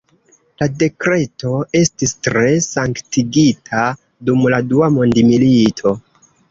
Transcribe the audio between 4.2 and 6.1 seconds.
dum la Dua Mondmilito.